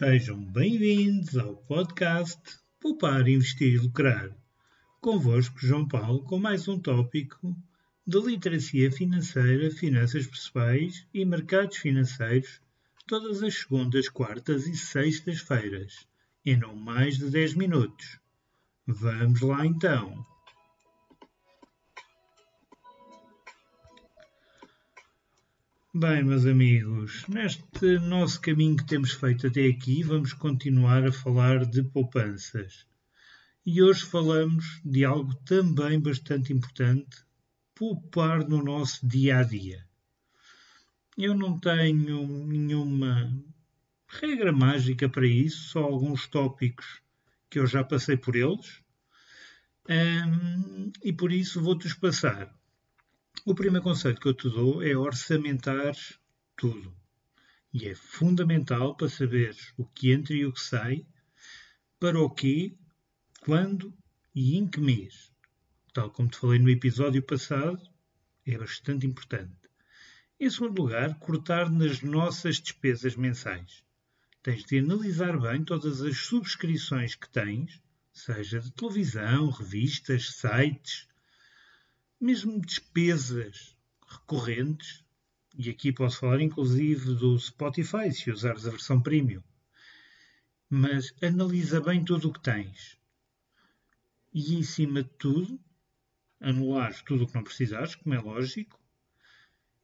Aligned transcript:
Sejam 0.00 0.42
bem-vindos 0.42 1.36
ao 1.36 1.54
podcast 1.54 2.40
Poupar, 2.80 3.28
Investir 3.28 3.74
e 3.74 3.76
Lucrar. 3.76 4.34
Convosco, 4.98 5.58
João 5.58 5.86
Paulo, 5.86 6.22
com 6.22 6.38
mais 6.38 6.66
um 6.68 6.80
tópico 6.80 7.54
de 8.06 8.18
literacia 8.18 8.90
financeira, 8.90 9.70
finanças 9.70 10.26
pessoais 10.26 11.06
e 11.12 11.22
mercados 11.22 11.76
financeiros, 11.76 12.62
todas 13.06 13.42
as 13.42 13.54
segundas, 13.54 14.08
quartas 14.08 14.66
e 14.66 14.74
sextas-feiras, 14.74 16.06
em 16.46 16.56
não 16.56 16.74
mais 16.74 17.18
de 17.18 17.28
10 17.28 17.52
minutos. 17.52 18.18
Vamos 18.86 19.42
lá 19.42 19.66
então. 19.66 20.24
Bem, 25.92 26.22
meus 26.22 26.46
amigos, 26.46 27.26
neste 27.26 27.98
nosso 27.98 28.40
caminho 28.40 28.76
que 28.76 28.86
temos 28.86 29.10
feito 29.10 29.48
até 29.48 29.66
aqui, 29.66 30.04
vamos 30.04 30.32
continuar 30.32 31.04
a 31.04 31.10
falar 31.10 31.66
de 31.66 31.82
poupanças. 31.82 32.86
E 33.66 33.82
hoje 33.82 34.04
falamos 34.04 34.80
de 34.84 35.04
algo 35.04 35.34
também 35.44 35.98
bastante 35.98 36.52
importante: 36.52 37.24
poupar 37.74 38.48
no 38.48 38.62
nosso 38.62 39.04
dia 39.04 39.38
a 39.38 39.42
dia. 39.42 39.84
Eu 41.18 41.34
não 41.34 41.58
tenho 41.58 42.46
nenhuma 42.46 43.28
regra 44.06 44.52
mágica 44.52 45.08
para 45.08 45.26
isso, 45.26 45.70
só 45.70 45.82
alguns 45.82 46.28
tópicos 46.28 47.02
que 47.50 47.58
eu 47.58 47.66
já 47.66 47.82
passei 47.82 48.16
por 48.16 48.36
eles. 48.36 48.80
E 51.02 51.12
por 51.12 51.32
isso 51.32 51.60
vou-te 51.60 51.92
passar. 51.98 52.59
O 53.46 53.54
primeiro 53.54 53.82
conselho 53.82 54.20
que 54.20 54.28
eu 54.28 54.34
te 54.34 54.48
dou 54.48 54.82
é 54.82 54.96
orçamentar 54.96 55.96
tudo. 56.56 56.94
E 57.72 57.86
é 57.86 57.94
fundamental 57.94 58.96
para 58.96 59.08
saber 59.08 59.56
o 59.76 59.86
que 59.86 60.12
entra 60.12 60.34
e 60.34 60.44
o 60.44 60.52
que 60.52 60.60
sai, 60.60 61.06
para 61.98 62.20
o 62.20 62.28
quê, 62.28 62.76
quando 63.40 63.96
e 64.34 64.56
em 64.56 64.68
que 64.68 64.80
mês. 64.80 65.32
Tal 65.92 66.10
como 66.10 66.28
te 66.28 66.36
falei 66.36 66.58
no 66.58 66.68
episódio 66.70 67.22
passado, 67.22 67.80
é 68.46 68.58
bastante 68.58 69.06
importante. 69.06 69.56
Em 70.38 70.48
segundo 70.48 70.80
lugar, 70.80 71.18
cortar 71.18 71.70
nas 71.70 72.00
nossas 72.02 72.60
despesas 72.60 73.16
mensais. 73.16 73.84
Tens 74.42 74.64
de 74.64 74.78
analisar 74.78 75.38
bem 75.38 75.64
todas 75.64 76.00
as 76.00 76.16
subscrições 76.16 77.14
que 77.14 77.28
tens, 77.28 77.82
seja 78.12 78.60
de 78.60 78.72
televisão, 78.72 79.50
revistas, 79.50 80.32
sites, 80.32 81.09
mesmo 82.20 82.60
despesas 82.60 83.74
recorrentes, 84.06 85.02
e 85.56 85.70
aqui 85.70 85.90
posso 85.90 86.18
falar 86.18 86.40
inclusive 86.40 87.14
do 87.14 87.38
Spotify, 87.38 88.12
se 88.12 88.30
usares 88.30 88.66
a 88.66 88.70
versão 88.70 89.00
premium. 89.00 89.42
Mas 90.68 91.14
analisa 91.22 91.80
bem 91.80 92.04
tudo 92.04 92.28
o 92.28 92.32
que 92.32 92.40
tens. 92.40 92.98
E 94.32 94.54
em 94.54 94.62
cima 94.62 95.02
de 95.02 95.10
tudo, 95.10 95.58
anulares 96.40 97.02
tudo 97.02 97.24
o 97.24 97.26
que 97.26 97.34
não 97.34 97.42
precisares, 97.42 97.94
como 97.94 98.14
é 98.14 98.20
lógico, 98.20 98.78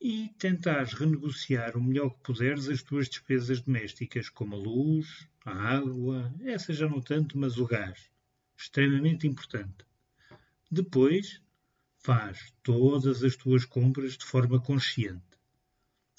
e 0.00 0.28
tentares 0.38 0.94
renegociar 0.94 1.76
o 1.76 1.82
melhor 1.82 2.10
que 2.10 2.22
puderes 2.22 2.68
as 2.68 2.82
tuas 2.82 3.08
despesas 3.08 3.60
domésticas, 3.60 4.30
como 4.30 4.56
a 4.56 4.58
luz, 4.58 5.28
a 5.44 5.52
água, 5.52 6.32
essa 6.42 6.72
já 6.72 6.88
não 6.88 7.00
tanto, 7.00 7.36
mas 7.36 7.58
o 7.58 7.66
gás. 7.66 8.10
Extremamente 8.56 9.26
importante. 9.26 9.84
Depois, 10.70 11.42
Faz 12.02 12.52
todas 12.62 13.22
as 13.22 13.36
tuas 13.36 13.66
compras 13.66 14.16
de 14.16 14.24
forma 14.24 14.58
consciente. 14.58 15.22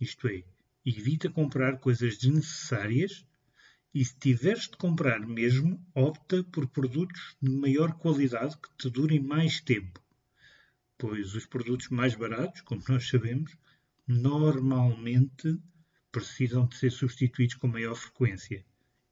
Isto 0.00 0.26
é, 0.26 0.42
evita 0.84 1.30
comprar 1.30 1.78
coisas 1.78 2.18
desnecessárias 2.18 3.24
e 3.94 4.04
se 4.04 4.18
tiveres 4.18 4.64
de 4.64 4.76
comprar 4.76 5.20
mesmo, 5.20 5.80
opta 5.94 6.42
por 6.42 6.66
produtos 6.66 7.36
de 7.40 7.50
maior 7.50 7.92
qualidade 7.92 8.56
que 8.56 8.68
te 8.76 8.90
durem 8.90 9.20
mais 9.20 9.60
tempo. 9.60 10.02
Pois 10.98 11.34
os 11.36 11.46
produtos 11.46 11.88
mais 11.90 12.16
baratos, 12.16 12.60
como 12.62 12.82
nós 12.88 13.08
sabemos, 13.08 13.56
normalmente 14.04 15.60
precisam 16.10 16.66
de 16.66 16.76
ser 16.76 16.90
substituídos 16.90 17.54
com 17.54 17.68
maior 17.68 17.94
frequência 17.94 18.64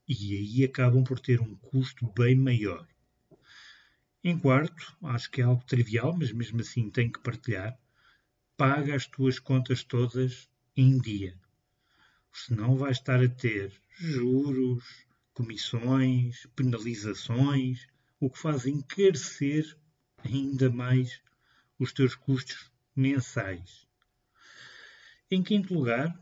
e 0.09 0.37
aí 0.37 0.65
acabam 0.65 1.05
por 1.05 1.21
ter 1.21 1.41
um 1.41 1.55
custo 1.55 2.13
bem 2.13 2.35
maior. 2.35 2.89
Em 4.29 4.37
quarto, 4.37 4.93
acho 5.05 5.31
que 5.31 5.41
é 5.41 5.45
algo 5.45 5.63
trivial, 5.65 6.13
mas 6.19 6.33
mesmo 6.33 6.61
assim 6.61 6.91
tenho 6.91 7.13
que 7.13 7.21
partilhar, 7.21 7.79
paga 8.57 8.97
as 8.97 9.07
tuas 9.07 9.39
contas 9.39 9.85
todas 9.85 10.51
em 10.77 10.99
dia. 10.99 11.39
Senão 12.33 12.77
vais 12.77 12.97
estar 12.97 13.23
a 13.23 13.29
ter 13.29 13.73
juros, 13.97 14.85
comissões, 15.33 16.45
penalizações, 16.57 17.87
o 18.19 18.29
que 18.29 18.37
faz 18.37 18.67
encarecer 18.67 19.79
ainda 20.25 20.69
mais 20.71 21.23
os 21.79 21.93
teus 21.93 22.17
custos 22.17 22.73
mensais. 22.97 23.87
Em 25.31 25.41
quinto 25.41 25.73
lugar, 25.73 26.21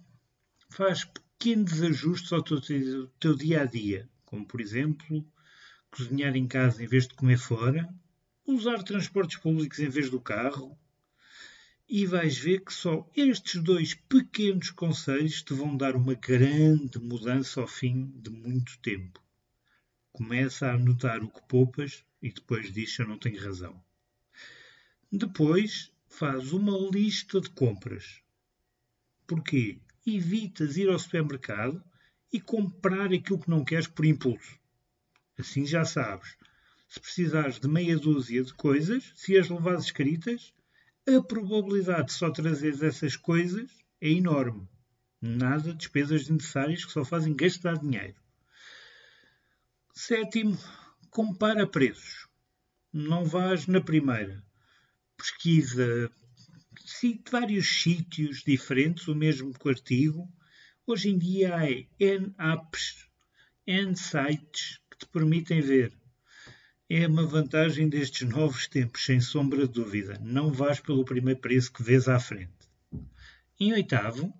faz 0.69 1.05
pequenos 1.07 1.81
ajustes 1.81 2.35
ao 2.35 2.43
teu, 2.43 2.61
teu 3.19 3.35
dia 3.35 3.63
a 3.63 3.65
dia, 3.65 4.07
como 4.27 4.47
por 4.47 4.61
exemplo 4.61 5.27
cozinhar 5.95 6.35
em 6.35 6.49
casa 6.49 6.83
em 6.83 6.89
vez 6.89 7.07
de 7.07 7.15
comer 7.15 7.39
fora, 7.39 7.89
usar 8.45 8.83
transportes 8.83 9.39
públicos 9.39 9.79
em 9.79 9.89
vez 9.89 10.11
do 10.11 10.21
carro, 10.21 10.77
e 11.89 12.05
vais 12.05 12.37
ver 12.37 12.65
que 12.65 12.73
só 12.73 13.09
estes 13.15 13.63
dois 13.63 13.95
pequenos 13.95 14.71
conselhos 14.71 15.41
te 15.41 15.55
vão 15.55 15.77
dar 15.77 15.95
uma 15.95 16.15
grande 16.15 16.99
mudança 16.99 17.61
ao 17.61 17.69
fim 17.69 18.11
de 18.17 18.29
muito 18.29 18.77
tempo. 18.79 19.23
Começa 20.11 20.67
a 20.67 20.75
anotar 20.75 21.23
o 21.23 21.31
que 21.31 21.47
poupas 21.47 22.05
e 22.21 22.33
depois 22.33 22.73
diz 22.73 22.99
eu 22.99 23.07
não 23.07 23.19
tenho 23.19 23.41
razão. 23.41 23.81
Depois 25.13 25.93
faz 26.09 26.53
uma 26.53 26.77
lista 26.91 27.41
de 27.41 27.51
compras. 27.51 28.21
Porquê? 29.29 29.79
Evitas 30.05 30.77
ir 30.77 30.89
ao 30.89 30.99
supermercado 30.99 31.85
e 32.33 32.41
comprar 32.41 33.13
aquilo 33.13 33.39
que 33.39 33.51
não 33.51 33.65
queres 33.65 33.87
por 33.87 34.05
impulso. 34.05 34.64
Assim 35.39 35.67
já 35.67 35.85
sabes. 35.85 36.37
Se 36.89 37.01
precisares 37.01 37.59
de 37.59 37.69
meia 37.69 37.99
dúzia 37.99 38.43
de 38.43 38.55
coisas, 38.55 39.13
se 39.17 39.37
as 39.37 39.49
levares 39.49 39.87
escritas, 39.87 40.53
a 41.07 41.21
probabilidade 41.21 42.07
de 42.07 42.13
só 42.13 42.31
trazeres 42.31 42.83
essas 42.83 43.17
coisas 43.17 43.71
é 44.01 44.11
enorme. 44.11 44.69
Nada 45.21 45.73
de 45.73 45.79
despesas 45.79 46.29
necessárias 46.29 46.85
que 46.85 46.93
só 46.93 47.05
fazem 47.05 47.35
gastar 47.35 47.79
dinheiro. 47.79 48.17
Sétimo, 49.93 50.59
compara 51.11 51.67
preços. 51.67 52.29
Não 52.93 53.25
vás 53.25 53.67
na 53.67 53.81
primeira. 53.81 54.45
Pesquisa 55.17 56.11
vários 57.31 57.83
sítios 57.83 58.43
diferentes, 58.43 59.09
o 59.09 59.15
mesmo 59.15 59.53
artigo. 59.65 60.29
Hoje 60.87 61.09
em 61.09 61.19
dia 61.19 61.57
há 61.57 61.67
N 61.99 62.35
apps, 62.39 63.09
N 63.67 63.97
sites 63.97 64.81
que 64.95 64.99
te 64.99 65.07
permitem 65.07 65.61
ver. 65.61 65.93
É 66.89 67.07
uma 67.09 67.27
vantagem 67.27 67.89
destes 67.89 68.29
novos 68.29 68.69
tempos, 68.69 69.05
sem 69.05 69.21
sombra 69.21 69.67
de 69.67 69.73
dúvida. 69.73 70.19
Não 70.23 70.53
vais 70.53 70.79
pelo 70.79 71.05
primeiro 71.05 71.41
preço 71.41 71.73
que 71.73 71.83
vês 71.83 72.07
à 72.09 72.21
frente. 72.21 72.53
Em 73.59 73.73
oitavo, 73.73 74.33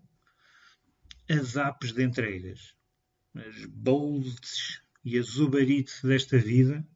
as 1.29 1.57
apps 1.57 1.93
de 1.93 2.05
entregas. 2.05 2.75
As 3.35 3.65
Bolts 3.67 4.81
e 5.05 5.19
as 5.19 5.37
Uber 5.37 5.67
desta 6.05 6.39
vida 6.39 6.87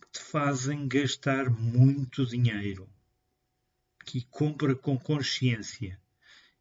que 0.00 0.18
te 0.18 0.20
fazem 0.20 0.88
gastar 0.88 1.48
muito 1.48 2.26
dinheiro. 2.26 2.88
Que 4.04 4.22
compra 4.22 4.74
com 4.74 4.98
consciência. 4.98 6.00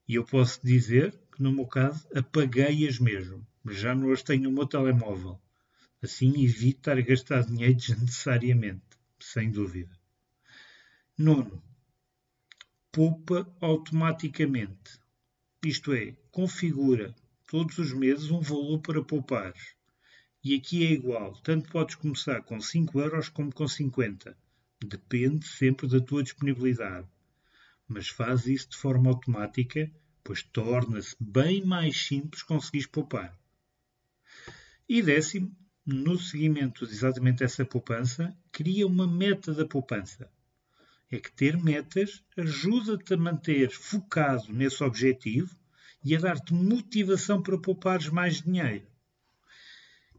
E 0.08 0.16
eu 0.16 0.24
posso 0.24 0.60
dizer 0.64 1.20
que, 1.34 1.42
no 1.42 1.52
meu 1.52 1.66
caso, 1.66 2.08
apaguei-as 2.14 3.00
mesmo. 3.00 3.48
Já 3.70 3.96
não 3.96 4.12
as 4.12 4.22
tenho 4.22 4.44
no 4.44 4.52
meu 4.52 4.68
telemóvel. 4.68 5.42
Assim 6.02 6.44
evite 6.44 6.80
estar 6.80 6.98
a 6.98 7.02
gastar 7.02 7.44
dinheiro 7.44 7.76
desnecessariamente, 7.76 8.82
sem 9.20 9.52
dúvida. 9.52 9.96
Nono, 11.16 11.64
poupa 12.92 13.48
automaticamente. 13.62 15.00
Isto 15.64 15.94
é, 15.94 16.18
configura 16.32 17.16
todos 17.48 17.78
os 17.78 17.94
meses 17.94 18.32
um 18.32 18.40
valor 18.40 18.80
para 18.80 19.04
poupar. 19.04 19.54
E 20.44 20.56
aqui 20.56 20.84
é 20.84 20.92
igual, 20.92 21.34
tanto 21.44 21.70
podes 21.70 21.94
começar 21.94 22.42
com 22.42 22.60
5 22.60 23.00
euros 23.00 23.30
como 23.30 23.54
com 23.54 23.68
50. 23.68 24.36
Depende 24.84 25.46
sempre 25.46 25.88
da 25.88 26.00
tua 26.00 26.24
disponibilidade. 26.24 27.08
Mas 27.88 28.08
faz 28.08 28.48
isso 28.48 28.72
de 28.72 28.78
forma 28.78 29.12
automática, 29.12 29.92
pois 30.24 30.42
torna-se 30.42 31.16
bem 31.20 31.64
mais 31.64 32.08
simples 32.08 32.42
conseguires 32.42 32.88
poupar. 32.88 33.40
E 34.90 35.04
décimo, 35.04 35.56
no 35.86 36.18
seguimento 36.18 36.86
de 36.86 36.94
exatamente 36.94 37.44
essa 37.44 37.66
poupança, 37.66 38.36
cria 38.52 38.86
uma 38.86 39.08
meta 39.08 39.54
da 39.54 39.66
poupança. 39.66 40.30
É 41.12 41.20
que 41.20 41.32
ter 41.32 41.58
metas 41.58 42.24
ajuda-te 42.38 43.14
a 43.14 43.18
manter 43.18 43.70
focado 43.70 44.54
nesse 44.54 44.84
objetivo 44.84 45.56
e 46.04 46.16
a 46.16 46.20
dar-te 46.20 46.54
motivação 46.54 47.42
para 47.42 47.58
poupares 47.58 48.10
mais 48.10 48.42
dinheiro. 48.42 48.88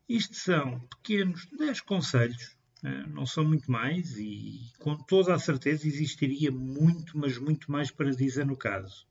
Isto 0.09 0.37
são 0.37 0.81
pequenos 0.81 1.47
10 1.57 1.81
conselhos, 1.81 2.57
eh, 2.83 3.07
não 3.07 3.25
são 3.25 3.45
muito 3.45 3.71
mais 3.71 4.19
e 4.19 4.71
com 4.79 4.97
toda 4.97 5.35
a 5.35 5.39
certeza 5.39 5.87
existiria 5.87 6.51
muito, 6.51 7.17
mas 7.17 7.39
muito 7.39 7.71
mais 7.71 7.91
para 7.91 8.15
dizer 8.15 8.45
no 8.45 8.57
caso. 8.57 9.07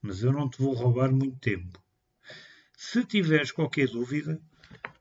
Mas 0.00 0.22
eu 0.22 0.32
não 0.32 0.48
te 0.48 0.62
vou 0.62 0.72
roubar 0.74 1.12
muito 1.12 1.38
tempo. 1.38 1.82
Se 2.72 3.04
tiveres 3.04 3.50
qualquer 3.50 3.88
dúvida, 3.88 4.40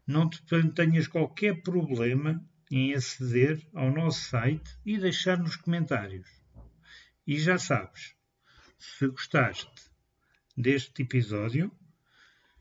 não 0.07 0.30
te 0.30 0.42
tenhas 0.74 1.06
qualquer 1.06 1.62
problema 1.62 2.42
em 2.71 2.94
aceder 2.94 3.62
ao 3.74 3.92
nosso 3.92 4.30
site 4.30 4.80
e 4.86 4.98
deixar 4.98 5.38
nos 5.38 5.57
comentários. 5.57 6.30
E 7.25 7.38
já 7.38 7.59
sabes, 7.59 8.15
se 8.80 9.06
gostaste 9.07 9.92
deste 10.56 11.01
episódio, 11.01 11.69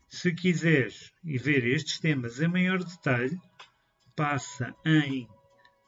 se 0.09 0.33
quiseres 0.33 1.13
ver 1.23 1.65
estes 1.65 1.99
temas 1.99 2.41
em 2.41 2.49
maior 2.49 2.83
detalhe, 2.83 3.39
passa 4.15 4.75
em 4.85 5.29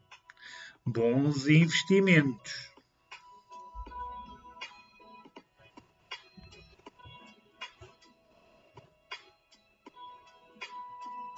Bons 0.86 1.48
investimentos! 1.48 2.70